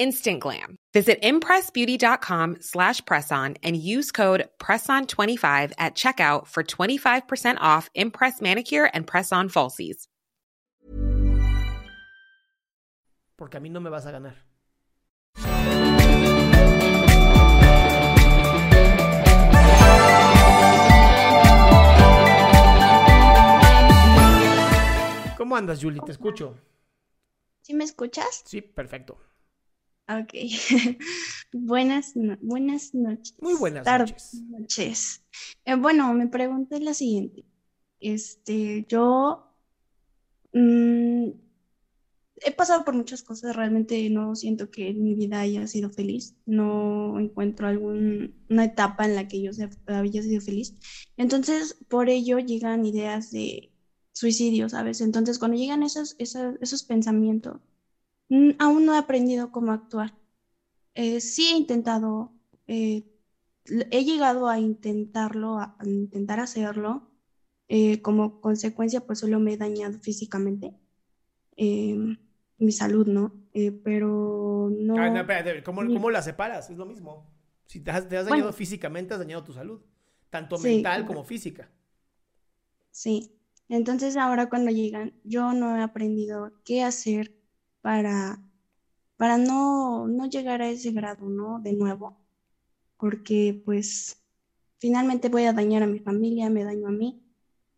Instant 0.00 0.40
glam. 0.40 0.76
Visit 0.94 1.20
impressbeauty.com 1.20 2.56
slash 2.60 3.02
presson 3.02 3.58
and 3.62 3.76
use 3.76 4.10
code 4.10 4.48
PRESSON25 4.58 5.72
at 5.76 5.94
checkout 5.94 6.46
for 6.46 6.64
25% 6.64 7.58
off 7.60 7.90
Impress 7.94 8.40
Manicure 8.40 8.90
and 8.94 9.06
Press-On 9.06 9.50
Falsies. 9.50 10.06
Porque 13.36 13.58
a 13.58 13.60
mí 13.60 13.70
no 13.70 13.80
me 13.80 13.90
vas 13.90 14.06
a 14.06 14.10
ganar. 14.10 14.36
¿Cómo 25.36 25.56
andas, 25.56 25.82
Julie? 25.82 26.00
Te 26.06 26.12
escucho. 26.12 26.56
¿Sí 27.60 27.74
me 27.74 27.84
escuchas? 27.84 28.42
Sí, 28.46 28.62
perfecto. 28.62 29.18
Ok. 30.18 30.32
buenas, 31.52 32.16
no- 32.16 32.36
buenas 32.40 32.94
noches. 32.94 33.34
Muy 33.40 33.54
buenas 33.54 33.84
Tardes, 33.84 34.10
noches. 34.10 34.42
noches. 34.48 35.22
Eh, 35.64 35.76
bueno, 35.76 36.12
mi 36.14 36.26
pregunta 36.26 36.76
es 36.76 36.82
la 36.82 36.94
siguiente. 36.94 37.44
Este, 38.00 38.86
yo 38.88 39.54
mm, 40.52 41.28
he 42.42 42.52
pasado 42.52 42.84
por 42.84 42.94
muchas 42.94 43.22
cosas, 43.22 43.54
realmente 43.54 44.08
no 44.10 44.34
siento 44.34 44.70
que 44.70 44.92
mi 44.94 45.14
vida 45.14 45.40
haya 45.40 45.66
sido 45.66 45.90
feliz, 45.90 46.34
no 46.46 47.18
encuentro 47.20 47.66
alguna 47.68 48.64
etapa 48.64 49.04
en 49.04 49.14
la 49.14 49.28
que 49.28 49.42
yo 49.42 49.52
sea- 49.52 49.70
haya 49.86 50.22
sido 50.22 50.40
feliz. 50.40 50.74
Entonces, 51.16 51.76
por 51.88 52.08
ello 52.08 52.38
llegan 52.38 52.84
ideas 52.86 53.30
de 53.30 53.70
suicidio, 54.12 54.68
¿sabes? 54.68 55.00
Entonces, 55.02 55.38
cuando 55.38 55.56
llegan 55.58 55.82
esos, 55.82 56.16
esos, 56.18 56.54
esos 56.60 56.82
pensamientos, 56.82 57.60
aún 58.58 58.86
no 58.86 58.94
he 58.94 58.98
aprendido 58.98 59.48
cómo 59.48 59.72
actuar. 59.72 60.10
Eh, 60.94 61.20
sí 61.20 61.48
he 61.52 61.56
intentado, 61.56 62.32
eh, 62.66 63.02
he 63.90 64.04
llegado 64.04 64.48
a 64.48 64.58
intentarlo, 64.58 65.58
a, 65.58 65.70
intentar 65.84 66.40
hacerlo. 66.40 67.04
eh, 67.68 67.98
como 68.02 68.30
consecuencia, 68.40 69.00
pues 69.00 69.20
solo 69.20 69.40
me 69.40 69.54
he 69.54 69.56
dañado 69.56 69.98
físicamente, 70.00 70.74
eh, 71.56 71.96
mi 72.58 72.72
salud, 72.72 73.06
¿no? 73.08 73.32
Pero 73.84 74.70
no. 74.72 74.96
Ah, 74.96 75.10
no, 75.10 75.20
espérate, 75.20 75.62
¿cómo, 75.62 75.82
Ni- 75.84 75.94
cómo 75.94 76.10
la 76.10 76.22
separas? 76.22 76.70
Es 76.70 76.76
lo 76.76 76.86
mismo. 76.86 77.26
Si 77.66 77.80
te 77.80 77.90
has, 77.90 78.08
te 78.08 78.16
has 78.16 78.26
Bueno. 78.26 78.44
dañado 78.44 78.52
físicamente, 78.52 79.14
has 79.14 79.20
dañado 79.20 79.44
tu 79.44 79.52
salud. 79.52 79.80
Tanto 80.30 80.58
Sí, 80.58 80.68
mental 80.74 81.04
como 81.06 81.24
física. 81.24 81.70
Sí. 82.90 83.30
Entonces 83.68 84.16
ahora 84.16 84.46
cuando 84.46 84.70
llegan, 84.70 85.12
yo 85.22 85.52
no 85.52 85.76
he 85.76 85.82
aprendido 85.82 86.50
qué 86.64 86.82
hacer 86.82 87.30
para, 87.82 88.42
para 89.16 89.38
no, 89.38 90.08
no 90.08 90.26
llegar 90.26 90.62
a 90.62 90.70
ese 90.70 90.92
grado, 90.92 91.28
¿no? 91.28 91.60
De 91.60 91.72
nuevo. 91.74 92.18
Porque 92.98 93.62
pues 93.64 94.22
finalmente 94.78 95.28
voy 95.28 95.44
a 95.44 95.52
dañar 95.52 95.82
a 95.82 95.86
mi 95.86 96.00
familia, 96.00 96.50
me 96.50 96.64
daño 96.64 96.88
a 96.88 96.92
mí, 96.92 97.22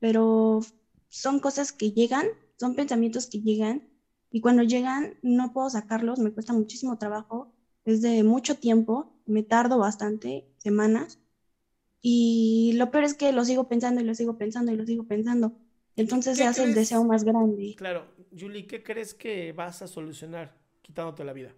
pero 0.00 0.60
son 1.08 1.40
cosas 1.40 1.72
que 1.72 1.92
llegan, 1.92 2.26
son 2.58 2.74
pensamientos 2.76 3.26
que 3.28 3.40
llegan 3.40 3.88
y 4.30 4.40
cuando 4.40 4.62
llegan 4.62 5.18
no 5.22 5.52
puedo 5.52 5.70
sacarlos, 5.70 6.18
me 6.18 6.32
cuesta 6.32 6.52
muchísimo 6.54 6.98
trabajo, 6.98 7.52
es 7.84 8.02
de 8.02 8.22
mucho 8.24 8.56
tiempo, 8.56 9.12
me 9.26 9.42
tardo 9.42 9.78
bastante, 9.78 10.48
semanas. 10.58 11.18
Y 12.02 12.72
lo 12.76 12.90
peor 12.90 13.04
es 13.04 13.14
que 13.14 13.32
lo 13.32 13.44
sigo 13.44 13.68
pensando 13.68 14.00
y 14.00 14.04
lo 14.04 14.14
sigo 14.14 14.38
pensando 14.38 14.72
y 14.72 14.76
lo 14.76 14.86
sigo 14.86 15.04
pensando. 15.06 15.52
Entonces 15.96 16.36
se 16.38 16.44
hace 16.44 16.64
el 16.64 16.74
deseo 16.74 17.04
más 17.04 17.24
grande. 17.24 17.76
Claro, 17.76 18.06
Julie, 18.38 18.66
¿qué 18.66 18.82
crees 18.82 19.14
que 19.14 19.52
vas 19.52 19.82
a 19.82 19.88
solucionar 19.88 20.56
quitándote 20.82 21.24
la 21.24 21.32
vida? 21.34 21.54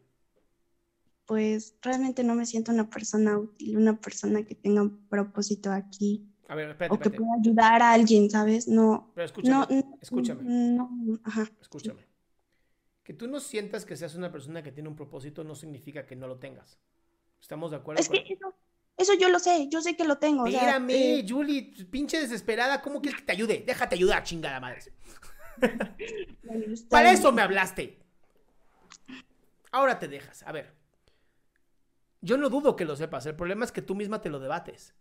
Pues 1.26 1.74
realmente 1.82 2.22
no 2.24 2.34
me 2.34 2.44
siento 2.46 2.70
una 2.72 2.88
persona 2.90 3.38
útil, 3.38 3.76
una 3.78 3.98
persona 4.00 4.42
que 4.44 4.54
tenga 4.54 4.82
un 4.82 5.06
propósito 5.08 5.70
aquí 5.72 6.26
A 6.48 6.54
ver, 6.54 6.70
espérate, 6.70 6.94
o 6.94 6.98
que 7.00 7.10
espérate. 7.10 7.18
pueda 7.18 7.30
ayudar 7.40 7.82
a 7.82 7.92
alguien, 7.92 8.30
¿sabes? 8.30 8.68
No, 8.68 9.14
Pero 9.14 9.24
escúchame, 9.24 9.60
no, 9.60 9.66
no, 9.70 9.98
escúchame. 10.00 10.42
no, 10.42 10.90
ajá, 11.24 11.50
Escúchame. 11.60 12.04
Que 13.04 13.12
tú 13.14 13.28
no 13.28 13.40
sientas 13.40 13.84
que 13.86 13.96
seas 13.96 14.14
una 14.16 14.32
persona 14.32 14.62
que 14.62 14.72
tiene 14.72 14.88
un 14.88 14.96
propósito 14.96 15.44
no 15.44 15.54
significa 15.54 16.06
que 16.06 16.16
no 16.16 16.26
lo 16.26 16.38
tengas. 16.38 16.78
¿Estamos 17.40 17.70
de 17.72 17.78
acuerdo 17.78 18.02
Es 18.02 18.08
que 18.08 18.18
con 18.18 18.26
eso, 18.28 18.54
eso 18.96 19.14
yo 19.14 19.28
lo 19.28 19.38
sé, 19.38 19.68
yo 19.70 19.80
sé 19.80 19.96
que 19.96 20.04
lo 20.04 20.18
tengo, 20.18 20.44
o 20.44 20.50
sea, 20.50 20.82
eh, 20.88 21.24
Julie, 21.28 21.72
pinche 21.90 22.20
desesperada, 22.20 22.80
¿cómo 22.80 23.00
quieres 23.00 23.20
que 23.20 23.26
te 23.26 23.32
ayude? 23.32 23.64
Déjate 23.66 23.96
ayudar, 23.96 24.22
chingada 24.22 24.60
madre. 24.60 24.80
Para 26.90 27.12
eso 27.12 27.32
me 27.32 27.42
hablaste. 27.42 27.98
Ahora 29.72 29.98
te 29.98 30.08
dejas. 30.08 30.42
A 30.44 30.52
ver. 30.52 30.72
Yo 32.20 32.38
no 32.38 32.48
dudo 32.48 32.76
que 32.76 32.84
lo 32.84 32.96
sepas. 32.96 33.26
El 33.26 33.34
problema 33.34 33.64
es 33.64 33.72
que 33.72 33.82
tú 33.82 33.94
misma 33.94 34.20
te 34.20 34.30
lo 34.30 34.38
debates. 34.38 34.94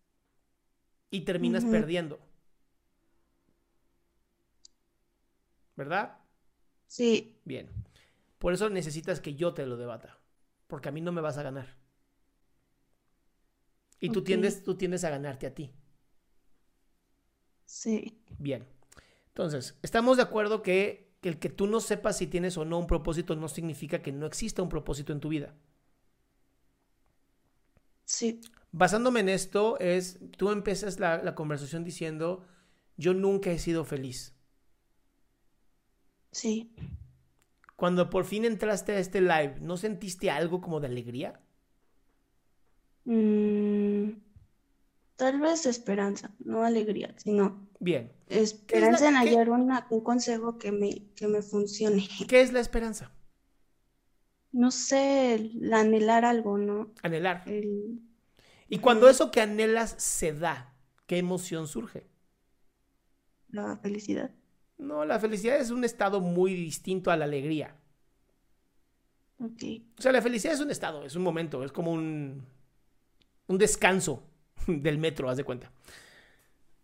Y 1.10 1.22
terminas 1.22 1.64
perdiendo. 1.64 2.20
¿Verdad? 5.76 6.18
Sí, 6.88 7.40
Bien. 7.46 7.70
Por 8.40 8.52
eso 8.52 8.70
necesitas 8.70 9.22
que 9.22 9.36
yo 9.36 9.54
te 9.54 9.66
lo 9.66 9.78
debata. 9.78 10.20
Porque 10.68 10.90
a 10.90 10.92
mí 10.92 11.00
no 11.00 11.14
me 11.14 11.22
vas 11.22 11.38
a 11.38 11.44
ganar. 11.44 11.78
Y 14.04 14.12
tú 14.12 14.24
tiendes, 14.24 14.64
tú 14.64 14.76
tiendes 14.78 15.04
a 15.04 15.10
ganarte 15.10 15.48
a 15.48 15.56
ti. 15.56 15.74
sí, 17.66 18.22
Bien. 18.38 18.68
Entonces, 19.30 19.78
estamos 19.82 20.18
de 20.18 20.24
acuerdo 20.24 20.62
que, 20.62 21.14
que 21.22 21.30
el 21.30 21.40
que 21.40 21.50
tú 21.50 21.68
no 21.68 21.80
sepas 21.82 22.18
si 22.18 22.28
tienes 22.28 22.58
o 22.58 22.66
no 22.66 22.80
un 22.80 22.88
propósito 22.88 23.36
no 23.36 23.48
significa 23.48 24.02
que 24.02 24.12
no 24.12 24.26
exista 24.28 24.62
un 24.62 24.70
propósito 24.70 25.14
en 25.14 25.20
tu 25.20 25.30
vida. 25.30 25.56
sí, 28.06 28.42
Basándome 28.72 29.20
en 29.22 29.30
esto, 29.30 29.80
es, 29.80 30.20
tú 30.38 30.50
empiezas 30.52 31.00
la, 31.00 31.22
la 31.24 31.36
conversación 31.36 31.84
diciendo, 31.84 32.46
yo 32.98 33.14
nunca 33.14 33.52
he 33.52 33.60
sido 33.60 33.86
feliz. 33.86 34.36
sí. 36.32 36.72
Cuando 37.76 38.10
por 38.10 38.26
fin 38.26 38.46
entraste 38.46 38.94
a 38.94 38.98
este 39.00 39.22
live, 39.22 39.58
¿no 39.62 39.78
sentiste 39.78 40.32
algo 40.32 40.60
como 40.60 40.80
de 40.80 40.88
alegría? 40.88 41.43
Mm, 43.06 44.18
tal 45.16 45.40
vez 45.42 45.66
esperanza, 45.66 46.36
no 46.40 46.64
alegría, 46.64 47.16
sino 47.18 47.68
Bien. 47.80 48.12
esperanza 48.28 49.08
en 49.10 49.16
hallar 49.18 49.50
una- 49.50 49.88
un 49.92 50.02
consejo 50.02 50.58
que 50.60 50.72
me, 50.72 51.10
que 51.16 51.28
me 51.28 51.42
funcione. 51.42 52.08
¿Qué 52.28 52.42
es 52.42 52.52
la 52.54 52.60
esperanza? 52.60 53.12
No 54.54 54.72
sé, 54.72 55.34
el 55.36 55.74
anhelar 55.74 56.24
algo, 56.26 56.58
¿no? 56.58 56.94
Anhelar. 57.04 57.40
El, 57.46 58.00
Y 58.70 58.80
cuando 58.80 59.08
eso 59.10 59.32
que 59.32 59.40
anhelas 59.42 59.96
se 59.98 60.34
da, 60.34 60.74
¿qué 61.06 61.18
emoción 61.18 61.68
surge? 61.68 62.08
la 63.52 63.78
felicidad. 63.78 64.32
No, 64.78 65.04
la 65.04 65.20
felicidad 65.20 65.58
es 65.60 65.72
un 65.72 65.84
estado 65.84 66.20
muy 66.22 66.54
distinto 66.54 67.10
a 67.10 67.18
la 67.18 67.26
alegría. 67.26 67.76
Ok, 69.40 69.64
O 69.98 70.02
sea, 70.02 70.12
la 70.12 70.22
felicidad 70.22 70.54
es 70.54 70.60
un 70.62 70.72
estado, 70.72 71.04
es 71.06 71.16
un 71.16 71.24
momento, 71.24 71.64
es 71.64 71.72
como 71.72 71.92
un, 71.92 72.46
un 73.48 73.58
descanso 73.58 74.24
del 74.68 74.98
metro, 74.98 75.30
haz 75.30 75.38
de 75.38 75.44
cuenta. 75.44 75.72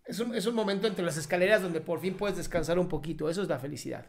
Es 0.06 0.20
un, 0.20 0.34
es 0.34 0.46
un 0.48 0.56
momento 0.56 0.88
entre 0.88 1.06
las 1.06 1.18
escaleras 1.18 1.62
donde 1.62 1.82
por 1.82 2.00
fin 2.00 2.16
puedes 2.16 2.38
descansar 2.38 2.80
un 2.80 2.88
poquito. 2.88 3.30
Eso 3.30 3.44
es 3.44 3.48
la 3.48 3.60
felicidad. 3.60 4.08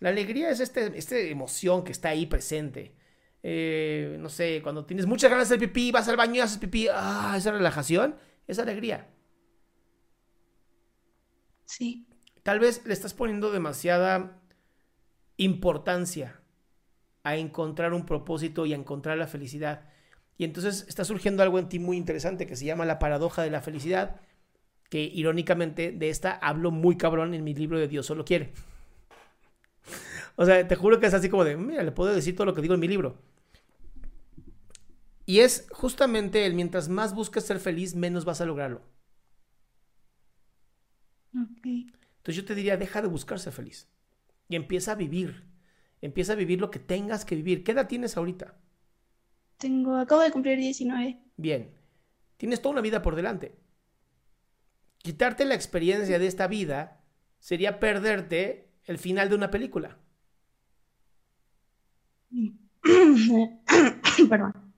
La 0.00 0.08
alegría 0.08 0.50
es 0.50 0.58
este, 0.58 0.98
esta 0.98 1.16
emoción 1.16 1.84
que 1.84 1.92
está 1.92 2.08
ahí 2.08 2.26
presente. 2.26 2.96
Eh, 3.44 4.16
no 4.18 4.28
sé, 4.28 4.60
cuando 4.62 4.84
tienes 4.84 5.06
muchas 5.06 5.30
ganas 5.30 5.48
de 5.48 5.54
hacer 5.54 5.68
pipí, 5.68 5.92
vas 5.92 6.08
al 6.08 6.16
baño 6.16 6.34
y 6.34 6.40
haces 6.40 6.58
pipí. 6.58 6.88
Ah, 6.92 7.34
esa 7.36 7.52
relajación, 7.52 8.16
esa 8.48 8.62
alegría. 8.62 9.08
Sí. 11.64 12.08
Tal 12.42 12.58
vez 12.58 12.84
le 12.84 12.92
estás 12.92 13.14
poniendo 13.14 13.52
demasiada 13.52 14.42
importancia 15.36 16.40
a 17.22 17.36
encontrar 17.36 17.92
un 17.92 18.04
propósito 18.04 18.66
y 18.66 18.72
a 18.72 18.76
encontrar 18.76 19.16
la 19.18 19.28
felicidad. 19.28 19.88
Y 20.38 20.44
entonces 20.44 20.86
está 20.88 21.04
surgiendo 21.04 21.42
algo 21.42 21.58
en 21.58 21.68
ti 21.68 21.78
muy 21.78 21.96
interesante 21.96 22.46
que 22.46 22.56
se 22.56 22.64
llama 22.64 22.84
la 22.84 22.98
paradoja 22.98 23.42
de 23.42 23.50
la 23.50 23.60
felicidad, 23.62 24.20
que 24.88 25.02
irónicamente 25.02 25.92
de 25.92 26.10
esta 26.10 26.32
hablo 26.32 26.70
muy 26.70 26.96
cabrón 26.96 27.34
en 27.34 27.44
mi 27.44 27.54
libro 27.54 27.78
de 27.78 27.88
Dios 27.88 28.06
solo 28.06 28.24
quiere. 28.24 28.52
O 30.36 30.46
sea, 30.46 30.66
te 30.66 30.76
juro 30.76 30.98
que 30.98 31.06
es 31.06 31.14
así 31.14 31.28
como 31.28 31.44
de, 31.44 31.56
mira, 31.56 31.82
le 31.82 31.92
puedo 31.92 32.14
decir 32.14 32.34
todo 32.34 32.46
lo 32.46 32.54
que 32.54 32.62
digo 32.62 32.74
en 32.74 32.80
mi 32.80 32.88
libro. 32.88 33.18
Y 35.26 35.40
es 35.40 35.66
justamente 35.72 36.46
el 36.46 36.54
mientras 36.54 36.88
más 36.88 37.14
buscas 37.14 37.44
ser 37.44 37.58
feliz, 37.60 37.94
menos 37.94 38.24
vas 38.24 38.40
a 38.40 38.46
lograrlo. 38.46 38.82
Entonces 42.18 42.36
yo 42.36 42.44
te 42.44 42.54
diría, 42.54 42.76
deja 42.76 43.02
de 43.02 43.08
buscar 43.08 43.38
ser 43.40 43.52
feliz 43.52 43.88
y 44.48 44.56
empieza 44.56 44.92
a 44.92 44.94
vivir. 44.96 45.44
Empieza 46.00 46.32
a 46.32 46.36
vivir 46.36 46.60
lo 46.60 46.70
que 46.70 46.78
tengas 46.78 47.24
que 47.24 47.36
vivir. 47.36 47.64
¿Qué 47.64 47.72
edad 47.72 47.88
tienes 47.88 48.16
ahorita? 48.16 48.56
Tengo, 49.62 49.94
acabo 49.96 50.22
de 50.22 50.32
cumplir 50.32 50.58
19. 50.58 51.22
Bien, 51.36 51.72
tienes 52.36 52.60
toda 52.60 52.72
una 52.72 52.80
vida 52.80 53.00
por 53.00 53.14
delante. 53.14 53.54
Quitarte 54.98 55.44
la 55.44 55.54
experiencia 55.54 56.18
de 56.18 56.26
esta 56.26 56.48
vida 56.48 57.00
sería 57.38 57.78
perderte 57.78 58.72
el 58.82 58.98
final 58.98 59.28
de 59.28 59.36
una 59.36 59.52
película. 59.52 59.98
Perdón. 64.28 64.74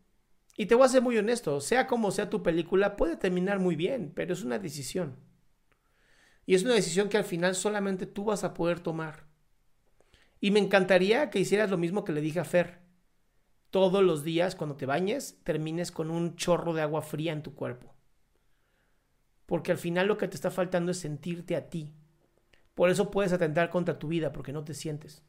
Y 0.55 0.67
te 0.67 0.75
voy 0.75 0.85
a 0.85 0.91
ser 0.91 1.01
muy 1.01 1.17
honesto, 1.17 1.63
sea 1.63 1.87
como 1.87 2.11
sea 2.11 2.29
tu 2.29 2.43
película, 2.43 2.97
puede 2.97 3.17
terminar 3.17 3.61
muy 3.61 3.77
bien, 3.77 4.13
pero 4.15 4.35
es 4.35 4.45
una 4.45 4.59
decisión. 4.59 5.17
Y 6.45 6.57
es 6.57 6.63
una 6.63 6.75
decisión 6.75 7.09
que 7.09 7.17
al 7.17 7.25
final 7.25 7.55
solamente 7.55 8.05
tú 8.05 8.25
vas 8.25 8.45
a 8.45 8.53
poder 8.53 8.81
tomar. 8.81 9.25
Y 10.41 10.51
me 10.51 10.61
encantaría 10.61 11.31
que 11.31 11.41
hicieras 11.41 11.71
lo 11.71 11.79
mismo 11.79 12.05
que 12.05 12.13
le 12.13 12.21
dije 12.21 12.41
a 12.41 12.45
Fer. 12.45 12.84
Todos 13.75 14.05
los 14.05 14.23
días 14.23 14.55
cuando 14.55 14.77
te 14.77 14.87
bañes, 14.87 15.41
termines 15.43 15.91
con 15.91 16.09
un 16.09 16.37
chorro 16.37 16.75
de 16.75 16.83
agua 16.83 17.03
fría 17.03 17.33
en 17.33 17.43
tu 17.43 17.57
cuerpo. 17.57 17.93
Porque 19.47 19.73
al 19.73 19.79
final 19.79 20.07
lo 20.07 20.17
que 20.17 20.29
te 20.29 20.37
está 20.37 20.53
faltando 20.53 20.93
es 20.93 20.99
sentirte 21.01 21.57
a 21.57 21.69
ti. 21.71 21.93
Por 22.77 22.89
eso 22.89 23.11
puedes 23.11 23.33
atentar 23.33 23.71
contra 23.71 23.99
tu 23.99 24.07
vida, 24.07 24.33
porque 24.33 24.53
no 24.53 24.63
te 24.63 24.75
sientes. 24.75 25.25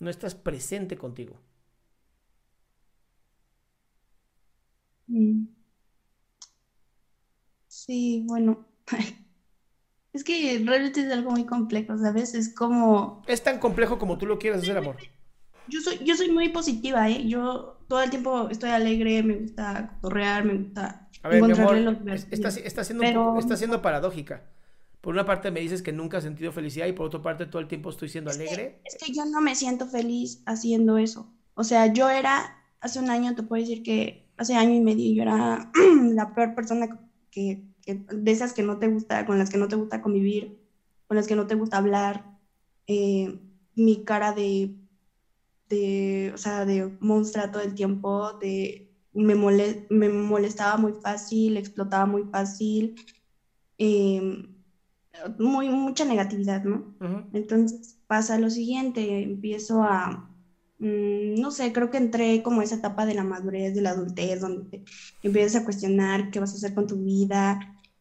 No 0.00 0.10
estás 0.10 0.34
presente 0.34 0.98
contigo. 0.98 1.38
Mm. 5.06 5.44
Sí, 7.68 8.24
bueno. 8.26 8.66
Es 10.12 10.24
que 10.24 10.60
realmente 10.66 11.00
es 11.00 11.12
algo 11.12 11.30
muy 11.30 11.46
complejo, 11.46 11.96
¿sabes? 11.96 12.34
Es 12.34 12.52
como... 12.52 13.22
Es 13.28 13.42
tan 13.42 13.58
complejo 13.58 13.98
como 13.98 14.18
tú 14.18 14.26
lo 14.26 14.38
quieras 14.38 14.60
hacer, 14.62 14.76
amor. 14.76 14.96
Yo 15.72 15.80
soy, 15.80 15.98
yo 16.04 16.14
soy 16.14 16.30
muy 16.30 16.50
positiva, 16.50 17.08
¿eh? 17.08 17.26
Yo 17.26 17.78
todo 17.88 18.02
el 18.02 18.10
tiempo 18.10 18.50
estoy 18.50 18.70
alegre, 18.70 19.22
me 19.22 19.36
gusta 19.36 19.96
correr, 20.02 20.44
me 20.44 20.58
gusta 20.58 21.08
A 21.22 21.28
ver, 21.28 21.42
mi 21.42 21.52
amor, 21.52 21.98
está, 22.30 22.48
está, 22.48 22.84
siendo 22.84 23.02
Pero... 23.02 23.38
está 23.38 23.56
siendo 23.56 23.80
paradójica. 23.80 24.42
Por 25.00 25.14
una 25.14 25.24
parte 25.24 25.50
me 25.50 25.60
dices 25.60 25.80
que 25.80 25.92
nunca 25.92 26.18
has 26.18 26.24
sentido 26.24 26.52
felicidad 26.52 26.86
y 26.86 26.92
por 26.92 27.06
otra 27.06 27.22
parte 27.22 27.46
todo 27.46 27.60
el 27.60 27.68
tiempo 27.68 27.88
estoy 27.88 28.10
siendo 28.10 28.30
alegre. 28.30 28.82
es 28.84 28.98
que 29.02 29.12
yo 29.12 29.24
no 29.24 29.40
me 29.40 29.54
siento 29.54 29.86
feliz 29.86 30.42
haciendo 30.44 30.98
eso. 30.98 31.32
O 31.54 31.64
sea, 31.64 31.86
yo 31.86 32.10
era, 32.10 32.62
hace 32.80 32.98
un 32.98 33.08
año 33.08 33.34
te 33.34 33.42
puedo 33.42 33.62
decir 33.62 33.82
que 33.82 34.28
hace 34.36 34.54
año 34.54 34.74
y 34.74 34.80
medio 34.80 35.14
yo 35.14 35.22
era 35.22 35.72
la 36.12 36.34
peor 36.34 36.54
persona 36.54 37.00
que 37.30 37.64
de 37.86 38.30
esas 38.30 38.52
que 38.52 38.62
no 38.62 38.78
te 38.78 38.88
gusta, 38.88 39.26
con 39.26 39.38
las 39.38 39.50
que 39.50 39.58
no 39.58 39.68
te 39.68 39.76
gusta 39.76 40.02
convivir, 40.02 40.58
con 41.06 41.16
las 41.16 41.26
que 41.26 41.36
no 41.36 41.46
te 41.46 41.54
gusta 41.54 41.78
hablar, 41.78 42.24
eh, 42.86 43.40
mi 43.74 44.04
cara 44.04 44.32
de, 44.32 44.74
de, 45.72 46.32
o 46.34 46.38
sea, 46.38 46.64
de 46.66 46.92
monstrua 47.00 47.50
todo 47.50 47.62
el 47.62 47.74
tiempo, 47.74 48.34
de, 48.34 48.84
me, 49.12 49.34
me 49.88 50.08
molestaba 50.10 50.76
muy 50.78 50.94
fácil, 50.94 51.56
explotaba 51.56 52.06
muy 52.06 52.24
fácil, 52.26 52.94
eh, 53.78 54.22
muy, 55.38 55.68
mucha 55.70 56.04
negatividad, 56.04 56.62
¿no? 56.64 56.86
Entonces 57.32 57.96
pasa 58.06 58.38
lo 58.38 58.50
siguiente, 58.50 59.22
empiezo 59.22 59.82
a, 59.82 60.22
Mm, 60.78 61.36
no 61.40 61.52
sé, 61.52 61.72
creo 61.72 61.90
que 61.90 61.98
entré 61.98 62.42
como 62.42 62.62
esa 62.62 62.76
etapa 62.76 63.06
de 63.06 63.14
la 63.14 63.24
madurez, 63.24 63.74
de 63.74 63.82
la 63.82 63.90
adultez, 63.92 64.40
donde 64.40 64.82
empiezas 65.22 65.62
a 65.62 65.64
cuestionar 65.64 66.30
qué 66.30 66.40
vas 66.40 66.52
a 66.54 66.56
hacer 66.58 66.74
con 66.74 66.86
tu 66.88 66.98
vida, 67.04 67.58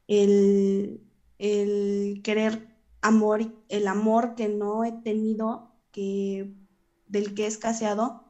el, 0.08 1.02
el 1.40 2.22
querer 2.24 2.64
amor, 3.02 3.42
el 3.70 3.88
amor 3.88 4.36
que 4.36 4.50
no 4.50 4.84
he 4.86 4.94
tenido, 5.04 5.66
que, 5.92 6.50
del 7.12 7.34
que 7.34 7.44
he 7.44 7.48
escaseado. 7.48 8.24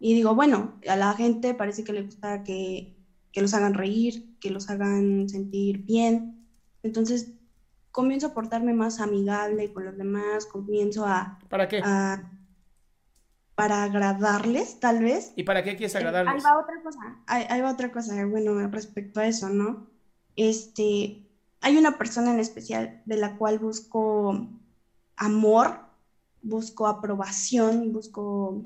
Y 0.00 0.14
digo, 0.14 0.34
bueno, 0.34 0.78
a 0.88 0.96
la 0.96 1.12
gente 1.14 1.54
parece 1.54 1.84
que 1.84 1.92
le 1.92 2.02
gusta 2.02 2.44
que, 2.44 2.96
que 3.32 3.42
los 3.42 3.52
hagan 3.54 3.74
reír, 3.74 4.38
que 4.40 4.50
los 4.50 4.70
hagan 4.70 5.28
sentir 5.28 5.78
bien. 5.84 6.46
Entonces 6.82 7.32
comienzo 7.90 8.28
a 8.28 8.34
portarme 8.34 8.74
más 8.74 9.00
amigable 9.00 9.72
con 9.72 9.84
los 9.84 9.96
demás, 9.96 10.46
comienzo 10.46 11.04
a... 11.04 11.38
¿Para 11.48 11.68
qué? 11.68 11.80
A, 11.84 12.30
para 13.58 13.82
agradarles, 13.82 14.78
tal 14.78 15.02
vez. 15.02 15.32
¿Y 15.34 15.42
para 15.42 15.64
qué 15.64 15.70
quieres 15.74 15.92
eh, 15.96 15.98
agradarles? 15.98 16.44
Ahí 16.44 16.52
va 16.52 16.60
otra 16.60 16.80
cosa, 16.80 17.00
ahí, 17.26 17.60
va 17.60 17.72
otra 17.72 17.90
cosa, 17.90 18.24
bueno, 18.24 18.68
respecto 18.68 19.18
a 19.18 19.26
eso, 19.26 19.48
¿no? 19.48 19.88
Este, 20.36 21.26
hay 21.60 21.76
una 21.76 21.98
persona 21.98 22.32
en 22.32 22.38
especial 22.38 23.02
de 23.04 23.16
la 23.16 23.36
cual 23.36 23.58
busco 23.58 24.46
amor, 25.16 25.80
busco 26.42 26.86
aprobación, 26.86 27.92
busco 27.92 28.62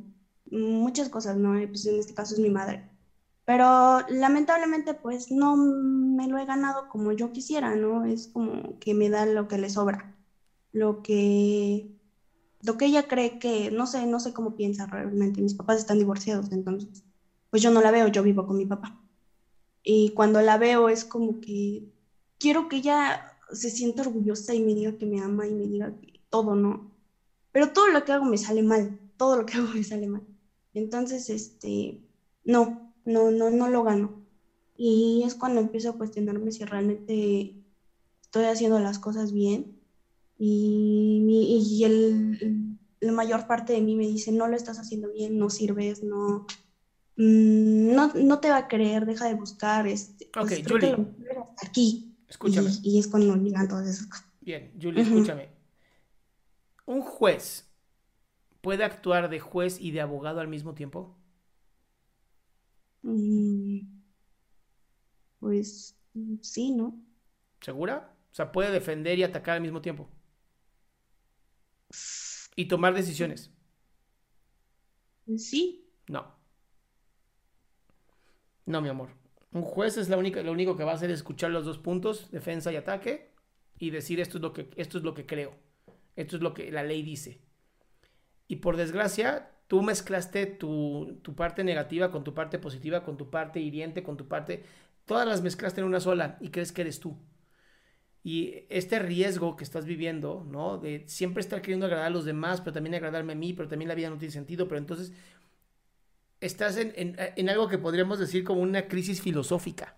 muchas 0.51 1.09
cosas, 1.11 1.37
¿no? 1.37 1.53
Pues 1.69 1.87
en 1.87 1.99
este 1.99 2.15
caso 2.15 2.35
es 2.35 2.41
mi 2.41 2.51
madre. 2.51 2.83
Pero 3.45 4.01
lamentablemente, 4.09 4.95
pues 4.95 5.31
no 5.31 5.57
me 5.57 6.29
lo 6.29 6.39
he 6.39 6.47
ganado 6.47 6.87
como 6.89 7.13
yo 7.13 7.31
quisiera, 7.33 7.75
¿no? 7.77 8.05
Es 8.07 8.29
como 8.29 8.79
que 8.81 8.95
me 8.95 9.11
da 9.11 9.27
lo 9.27 9.47
que 9.49 9.59
le 9.59 9.71
sobra, 9.71 10.09
lo 10.73 11.01
que 11.03 11.89
lo 12.63 12.77
que 12.77 12.87
ella 12.87 13.03
cree 13.05 13.37
que, 13.39 13.71
no 13.73 13.87
sé, 13.87 14.07
no 14.07 14.21
sé 14.21 14.33
cómo 14.33 14.53
piensa 14.53 14.87
realmente, 14.87 15.43
mis 15.43 15.55
papás 15.55 15.79
están 15.79 15.99
divorciados, 15.99 16.51
entonces, 16.53 17.05
pues 17.51 17.63
yo 17.63 17.71
no 17.71 17.81
la 17.83 17.91
veo, 17.91 18.09
yo 18.09 18.23
vivo 18.23 18.47
con 18.47 18.57
mi 18.59 18.67
papá. 18.67 18.95
Y 19.85 20.11
cuando 20.11 20.41
la 20.43 20.59
veo 20.59 20.89
es 20.89 21.05
como 21.05 21.39
que 21.41 21.85
quiero 22.39 22.69
que 22.69 22.77
ella 22.79 23.21
se 23.53 23.71
sienta 23.71 24.03
orgullosa 24.03 24.55
y 24.55 24.61
me 24.61 24.75
diga 24.75 24.93
que 24.95 25.07
me 25.07 25.21
ama 25.23 25.47
y 25.49 25.55
me 25.55 25.67
diga 25.69 25.93
que 26.01 26.21
todo, 26.31 26.55
¿no? 26.57 26.85
Pero 27.53 27.73
todo 27.73 27.89
lo 27.89 28.05
que 28.05 28.13
hago 28.13 28.25
me 28.25 28.39
sale 28.39 28.63
mal, 28.63 28.99
todo 29.17 29.37
lo 29.37 29.47
que 29.47 29.55
hago 29.59 29.69
me 29.75 29.85
sale 29.85 30.09
mal. 30.09 30.23
Entonces, 30.75 31.29
este, 31.31 32.01
no, 32.45 32.93
no, 33.05 33.31
no, 33.31 33.51
no 33.51 33.69
lo 33.69 33.83
gano. 33.85 34.13
Y 34.77 35.23
es 35.25 35.35
cuando 35.35 35.61
empiezo 35.61 35.91
a 35.91 35.97
cuestionarme 35.99 36.51
si 36.51 36.65
realmente 36.65 37.55
estoy 38.23 38.45
haciendo 38.47 38.79
las 38.81 38.99
cosas 38.99 39.33
bien 39.33 39.79
y, 40.39 41.79
y 41.79 41.85
el, 41.85 42.79
la 43.01 43.13
mayor 43.13 43.47
parte 43.47 43.75
de 43.75 43.81
mí 43.81 43.97
me 43.97 44.07
dice, 44.07 44.33
no 44.33 44.49
lo 44.49 44.57
estás 44.57 44.79
haciendo 44.79 45.13
bien, 45.13 45.39
no 45.39 45.51
sirves, 45.51 46.03
no, 46.03 46.47
mm, 47.17 47.95
no, 47.95 48.13
no 48.15 48.41
te 48.41 48.49
va 48.49 48.57
a 48.57 48.69
creer, 48.69 49.07
deja 49.07 49.27
de 49.29 49.35
buscar. 49.35 49.87
Este, 49.87 50.31
pues, 50.33 50.61
ok, 50.61 50.69
Julie. 50.69 50.97
Aquí. 51.65 52.17
Escúchame. 52.29 52.71
Y, 52.83 52.99
es 52.99 53.09
cuando 53.09 53.37
llegan 53.37 53.69
todas 53.69 53.87
esas 53.87 54.07
cosas. 54.07 54.27
Bien, 54.41 54.73
Julie, 54.81 55.03
escúchame. 55.03 55.49
¿Un 56.87 57.03
juez 57.03 57.69
puede 58.63 58.85
actuar 58.85 59.31
de 59.31 59.41
juez 59.41 59.81
y 59.81 59.93
de 59.93 60.01
abogado 60.03 60.41
al 60.41 60.49
mismo 60.49 60.75
tiempo? 60.75 61.17
Mm, 63.05 63.87
pues 65.41 65.97
sí, 66.43 66.73
¿no? 66.73 66.99
¿Segura? 67.61 68.15
O 68.33 68.35
sea, 68.35 68.53
puede 68.53 68.71
defender 68.71 69.19
y 69.19 69.23
atacar 69.25 69.57
al 69.57 69.63
mismo 69.63 69.81
tiempo 69.83 70.09
y 72.57 72.67
tomar 72.67 72.95
decisiones. 72.95 73.51
Sí. 75.37 75.63
No. 76.09 76.23
No, 78.67 78.81
mi 78.81 78.89
amor. 78.89 79.11
Un 79.53 79.63
juez 79.63 79.97
es 79.97 80.09
la 80.09 80.17
única, 80.17 80.43
lo 80.43 80.53
único 80.53 80.77
que 80.77 80.85
va 80.85 80.93
a 80.93 80.95
hacer 80.95 81.11
es 81.11 81.19
escuchar 81.19 81.51
los 81.51 81.65
dos 81.65 81.79
puntos, 81.79 82.31
defensa 82.31 82.73
y 82.73 82.77
ataque, 82.77 83.33
y 83.79 83.91
decir 83.91 84.21
esto 84.21 84.39
es 84.39 84.43
lo 84.43 84.53
que, 84.53 84.71
esto 84.77 84.99
es 84.99 85.05
lo 85.05 85.15
que 85.15 85.27
creo. 85.27 85.55
Esto 86.17 86.37
es 86.37 86.43
lo 86.43 86.55
que 86.55 86.71
la 86.71 86.83
ley 86.83 87.03
dice. 87.03 87.41
Y 88.49 88.57
por 88.57 88.77
desgracia, 88.77 89.51
tú 89.67 89.83
mezclaste 89.83 90.47
tu, 90.47 91.19
tu 91.23 91.35
parte 91.35 91.65
negativa 91.65 92.11
con 92.11 92.25
tu 92.25 92.35
parte 92.35 92.59
positiva, 92.59 93.03
con 93.03 93.17
tu 93.17 93.31
parte 93.31 93.61
hiriente, 93.61 94.03
con 94.03 94.17
tu 94.17 94.29
parte... 94.29 94.65
Todas 95.05 95.27
las 95.27 95.43
mezclaste 95.43 95.81
en 95.81 95.87
una 95.87 96.01
sola 96.01 96.37
y 96.41 96.51
crees 96.51 96.71
que 96.71 96.83
eres 96.83 97.01
tú. 97.01 97.19
Y 98.23 98.67
este 98.69 99.01
riesgo 99.01 99.57
que 99.57 99.65
estás 99.65 99.85
viviendo, 99.85 100.47
¿no? 100.49 100.79
De 100.79 101.05
siempre 101.09 101.41
estar 101.41 101.61
queriendo 101.61 101.87
agradar 101.87 102.07
a 102.07 102.11
los 102.11 102.25
demás, 102.25 102.61
pero 102.61 102.73
también 102.73 102.95
agradarme 102.95 103.33
a 103.33 103.37
mí, 103.37 103.53
pero 103.53 103.69
también 103.69 103.89
la 103.89 103.97
vida 103.97 104.11
no 104.11 104.19
tiene 104.19 104.33
sentido, 104.33 104.69
pero 104.69 104.79
entonces 104.79 105.13
estás 106.41 106.77
en, 106.77 106.93
en 106.95 107.49
algo 107.49 107.69
que 107.69 107.79
podríamos 107.79 108.21
decir 108.21 108.45
como 108.45 108.61
una 108.61 108.87
crisis 108.87 109.21
filosófica. 109.21 109.97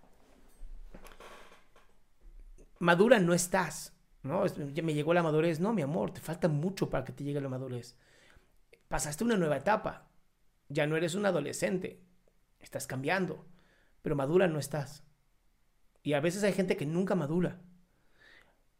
Madura 2.79 3.19
no 3.19 3.35
estás, 3.35 3.94
¿no? 4.25 4.43
Me 4.83 4.95
llegó 4.95 5.15
la 5.15 5.23
madurez. 5.23 5.61
No, 5.61 5.73
mi 5.73 5.83
amor, 5.83 6.13
te 6.13 6.21
falta 6.21 6.49
mucho 6.49 6.91
para 6.91 7.05
que 7.05 7.13
te 7.13 7.23
llegue 7.23 7.41
la 7.41 7.49
madurez. 7.49 7.97
Pasaste 8.89 9.23
una 9.23 9.37
nueva 9.37 9.59
etapa. 9.59 10.09
Ya 10.69 10.87
no 10.87 10.97
eres 10.97 11.15
un 11.15 11.27
adolescente. 11.27 12.03
Estás 12.59 12.87
cambiando. 12.87 13.47
Pero 14.03 14.17
madura 14.17 14.49
no 14.49 14.59
estás. 14.59 15.05
Y 16.03 16.15
a 16.15 16.21
veces 16.21 16.43
hay 16.43 16.53
gente 16.53 16.77
que 16.77 16.87
nunca 16.87 17.15
madura. 17.15 17.61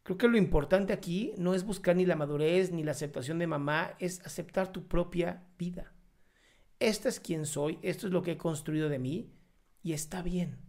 Creo 0.03 0.17
que 0.17 0.27
lo 0.27 0.37
importante 0.37 0.93
aquí 0.93 1.33
no 1.37 1.55
es 1.55 1.63
buscar 1.63 1.95
ni 1.95 2.05
la 2.05 2.15
madurez 2.15 2.71
ni 2.71 2.83
la 2.83 2.91
aceptación 2.91 3.39
de 3.39 3.47
mamá, 3.47 3.95
es 3.97 4.23
aceptar 4.23 4.71
tu 4.71 4.87
propia 4.87 5.47
vida. 5.57 5.93
Esta 6.79 7.09
es 7.09 7.19
quien 7.19 7.47
soy, 7.47 7.79
esto 7.81 8.05
es 8.05 8.13
lo 8.13 8.21
que 8.21 8.33
he 8.33 8.37
construido 8.37 8.87
de 8.87 8.99
mí 8.99 9.31
y 9.81 9.93
está 9.93 10.21
bien. 10.21 10.59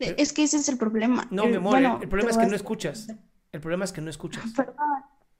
Es 0.00 0.32
que 0.32 0.42
ese 0.42 0.56
es 0.56 0.68
el 0.68 0.78
problema. 0.78 1.28
No, 1.30 1.46
mi 1.46 1.56
amor, 1.56 1.78
el, 1.78 2.08
problema 2.08 2.30
es 2.30 2.38
que 2.38 2.46
no 2.46 2.56
escuchas. 2.56 3.08
El 3.52 3.60
problema 3.60 3.84
es 3.84 3.92
que 3.92 4.00
no 4.00 4.10
escuchas. 4.10 4.44
Perdón. 4.56 4.76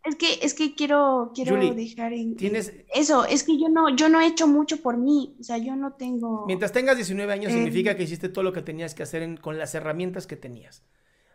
Es 0.02 0.16
que, 0.16 0.38
es 0.42 0.54
que 0.54 0.74
quiero, 0.74 1.30
quiero 1.34 1.56
dejar 1.74 2.14
en, 2.14 2.34
¿tienes... 2.34 2.72
eso, 2.94 3.26
es 3.26 3.44
que 3.44 3.58
yo 3.60 3.68
no, 3.68 3.94
yo 3.94 4.08
no 4.08 4.18
he 4.18 4.26
hecho 4.26 4.46
mucho 4.46 4.80
por 4.80 4.96
mí, 4.96 5.36
o 5.38 5.42
sea, 5.42 5.58
yo 5.58 5.76
no 5.76 5.92
tengo... 5.92 6.46
Mientras 6.46 6.72
tengas 6.72 6.96
19 6.96 7.30
años 7.30 7.52
significa 7.52 7.94
que 7.94 8.04
hiciste 8.04 8.30
todo 8.30 8.42
lo 8.42 8.54
que 8.54 8.62
tenías 8.62 8.94
que 8.94 9.02
hacer 9.02 9.38
con 9.42 9.58
las 9.58 9.74
herramientas 9.74 10.26
que 10.26 10.36
tenías 10.36 10.84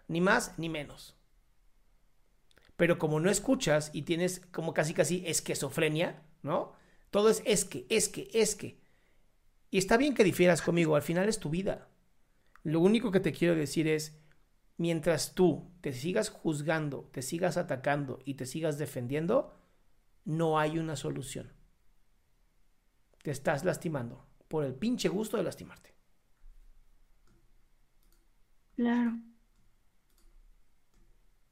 ni 0.07 0.21
más 0.21 0.53
ni 0.57 0.69
menos. 0.69 1.15
Pero 2.77 2.97
como 2.97 3.19
no 3.19 3.29
escuchas 3.29 3.89
y 3.93 4.03
tienes 4.03 4.41
como 4.51 4.73
casi 4.73 4.93
casi 4.93 5.23
esquizofrenia, 5.25 6.23
¿no? 6.43 6.73
Todo 7.09 7.29
es 7.29 7.41
es 7.45 7.65
que, 7.65 7.85
es 7.89 8.09
que, 8.09 8.29
es 8.33 8.55
que. 8.55 8.79
Y 9.71 9.77
está 9.77 9.97
bien 9.97 10.13
que 10.13 10.23
difieras 10.23 10.61
conmigo, 10.61 10.95
al 10.95 11.01
final 11.01 11.29
es 11.29 11.39
tu 11.39 11.49
vida. 11.49 11.87
Lo 12.65 12.81
único 12.81 13.11
que 13.11 13.21
te 13.21 13.31
quiero 13.31 13.55
decir 13.55 13.87
es, 13.87 14.19
mientras 14.77 15.35
tú 15.35 15.71
te 15.81 15.93
sigas 15.93 16.29
juzgando, 16.29 17.09
te 17.13 17.21
sigas 17.21 17.55
atacando 17.57 18.19
y 18.25 18.33
te 18.35 18.45
sigas 18.45 18.77
defendiendo, 18.77 19.53
no 20.25 20.59
hay 20.59 20.79
una 20.79 20.95
solución. 20.97 21.53
Te 23.23 23.31
estás 23.31 23.65
lastimando 23.65 24.25
por 24.47 24.63
el 24.63 24.73
pinche 24.73 25.09
gusto 25.09 25.35
de 25.35 25.43
lastimarte. 25.43 25.93
Claro. 28.77 29.19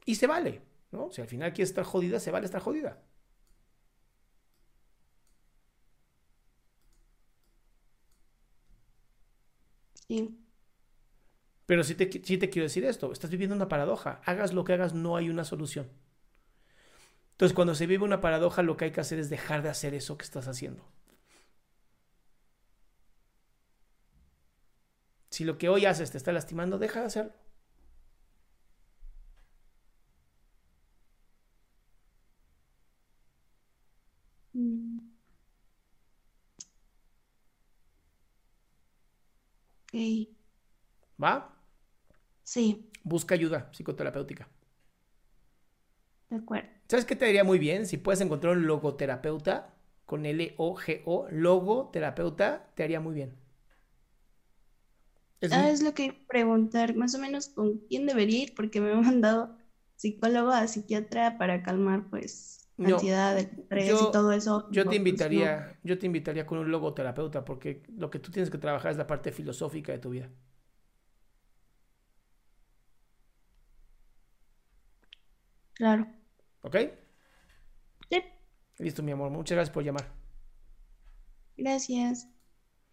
Y 0.05 0.15
se 0.15 0.27
vale, 0.27 0.61
¿no? 0.91 1.11
Si 1.11 1.21
al 1.21 1.27
final 1.27 1.51
quieres 1.53 1.69
estar 1.69 1.83
jodida, 1.83 2.19
se 2.19 2.31
vale 2.31 2.45
estar 2.45 2.61
jodida. 2.61 3.01
Sí. 10.07 10.37
Pero 11.65 11.83
sí 11.83 11.95
te, 11.95 12.09
sí 12.23 12.37
te 12.37 12.49
quiero 12.49 12.65
decir 12.65 12.85
esto, 12.85 13.11
estás 13.11 13.29
viviendo 13.31 13.55
una 13.55 13.67
paradoja. 13.69 14.21
Hagas 14.25 14.53
lo 14.53 14.63
que 14.63 14.73
hagas, 14.73 14.93
no 14.93 15.17
hay 15.17 15.29
una 15.29 15.43
solución. 15.43 15.89
Entonces, 17.33 17.53
cuando 17.53 17.75
se 17.75 17.85
vive 17.85 18.03
una 18.05 18.21
paradoja, 18.21 18.63
lo 18.63 18.75
que 18.77 18.85
hay 18.85 18.91
que 18.91 19.01
hacer 19.01 19.19
es 19.19 19.29
dejar 19.29 19.61
de 19.61 19.69
hacer 19.69 19.93
eso 19.93 20.17
que 20.17 20.23
estás 20.25 20.47
haciendo. 20.47 20.83
Si 25.29 25.43
lo 25.43 25.57
que 25.57 25.67
hoy 25.67 25.85
haces 25.85 26.11
te 26.11 26.17
está 26.17 26.31
lastimando, 26.31 26.77
deja 26.79 27.01
de 27.01 27.05
hacerlo. 27.07 27.33
¿Va? 41.21 41.55
Sí. 42.43 42.89
Busca 43.03 43.35
ayuda 43.35 43.69
psicoterapéutica. 43.71 44.47
De 46.29 46.37
acuerdo. 46.37 46.69
¿Sabes 46.87 47.05
qué 47.05 47.15
te 47.15 47.25
diría 47.25 47.43
muy 47.43 47.59
bien? 47.59 47.85
Si 47.85 47.97
puedes 47.97 48.21
encontrar 48.21 48.57
un 48.57 48.67
logoterapeuta 48.67 49.73
con 50.05 50.25
L-O-G-O, 50.25 51.27
logoterapeuta, 51.31 52.69
te 52.75 52.83
haría 52.83 52.99
muy 52.99 53.13
bien. 53.13 53.33
Es, 55.41 55.51
ah, 55.51 55.69
es 55.69 55.81
lo 55.81 55.93
que 55.93 56.13
preguntar, 56.27 56.95
más 56.95 57.15
o 57.15 57.19
menos 57.19 57.49
con 57.49 57.79
quién 57.89 58.05
debería 58.05 58.43
ir, 58.43 58.55
porque 58.55 58.79
me 58.79 58.91
han 58.91 59.01
mandado 59.01 59.57
psicólogo 59.95 60.51
a 60.51 60.67
psiquiatra 60.67 61.37
para 61.37 61.63
calmar, 61.63 62.09
pues, 62.09 62.69
ansiedad, 62.77 63.37
estrés 63.37 63.89
y 63.89 64.11
todo 64.11 64.31
eso. 64.31 64.67
Yo 64.71 64.83
te 64.83 64.87
pues, 64.87 64.97
invitaría, 64.97 65.79
yo 65.83 65.97
te 65.99 66.05
invitaría 66.05 66.45
con 66.45 66.59
un 66.59 66.71
logoterapeuta, 66.71 67.43
porque 67.45 67.83
lo 67.95 68.09
que 68.09 68.19
tú 68.19 68.31
tienes 68.31 68.49
que 68.49 68.57
trabajar 68.57 68.91
es 68.91 68.97
la 68.97 69.07
parte 69.07 69.31
filosófica 69.31 69.91
de 69.91 69.99
tu 69.99 70.11
vida. 70.11 70.29
Claro. 75.73 76.07
¿Ok? 76.61 76.77
Sí. 78.09 78.23
Listo, 78.79 79.03
mi 79.03 79.11
amor. 79.11 79.31
Muchas 79.31 79.55
gracias 79.55 79.73
por 79.73 79.83
llamar. 79.83 80.05
Gracias. 81.57 82.27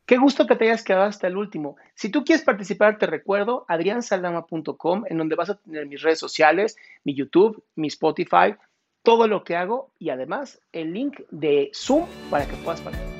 Qué 0.07 0.19
gusto 0.19 0.47
que 0.47 0.57
te 0.57 0.65
hayas 0.65 0.83
quedado 0.83 1.05
hasta 1.05 1.29
el 1.29 1.37
último. 1.37 1.77
Si 1.95 2.09
tú 2.09 2.25
quieres 2.25 2.45
participar, 2.45 2.99
te 2.99 3.07
recuerdo 3.07 3.65
adriansaldama.com, 3.69 5.05
en 5.07 5.19
donde 5.19 5.37
vas 5.37 5.51
a 5.51 5.57
tener 5.57 5.87
mis 5.87 6.03
redes 6.03 6.19
sociales, 6.19 6.77
mi 7.05 7.15
YouTube, 7.15 7.63
mi 7.77 7.87
Spotify, 7.87 8.57
todo 9.03 9.29
lo 9.29 9.45
que 9.45 9.57
hago 9.57 9.93
y 9.99 10.11
además 10.11 10.61
el 10.73 10.93
link 10.93 11.21
de 11.31 11.71
Zoom 11.75 12.07
para 12.29 12.47
que 12.47 12.57
puedas 12.57 12.81
participar. 12.81 13.20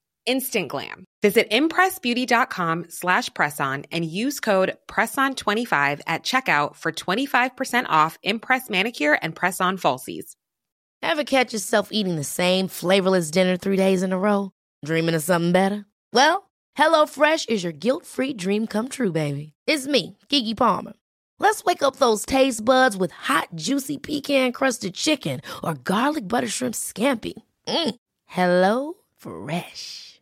instant 0.25 0.69
glam. 0.69 1.05
Visit 1.21 1.49
impressbeauty.com 1.51 2.85
slash 2.89 3.29
presson 3.29 3.85
and 3.91 4.03
use 4.03 4.39
code 4.39 4.75
PRESSON25 4.87 6.01
at 6.07 6.23
checkout 6.23 6.75
for 6.75 6.91
25% 6.91 7.85
off 7.89 8.17
Impress 8.23 8.69
Manicure 8.69 9.17
and 9.21 9.35
Press-On 9.35 9.77
Falsies. 9.77 10.35
Ever 11.03 11.23
catch 11.23 11.53
yourself 11.53 11.89
eating 11.91 12.15
the 12.15 12.23
same 12.23 12.67
flavorless 12.67 13.31
dinner 13.31 13.57
three 13.57 13.77
days 13.77 14.03
in 14.03 14.13
a 14.13 14.19
row? 14.19 14.51
Dreaming 14.85 15.15
of 15.15 15.23
something 15.23 15.51
better? 15.51 15.85
Well, 16.13 16.49
HelloFresh 16.77 17.49
is 17.49 17.63
your 17.63 17.73
guilt-free 17.73 18.33
dream 18.33 18.67
come 18.67 18.87
true, 18.87 19.11
baby. 19.11 19.53
It's 19.67 19.87
me, 19.87 20.17
Kiki 20.29 20.55
Palmer. 20.55 20.93
Let's 21.39 21.63
wake 21.63 21.81
up 21.81 21.95
those 21.95 22.23
taste 22.25 22.63
buds 22.63 22.95
with 22.95 23.11
hot, 23.11 23.47
juicy 23.55 23.97
pecan-crusted 23.97 24.93
chicken 24.93 25.41
or 25.63 25.73
garlic 25.73 26.27
butter 26.27 26.47
shrimp 26.47 26.75
scampi. 26.75 27.33
Mm. 27.67 27.95
Hello 28.25 28.93
Fresh. 29.17 30.10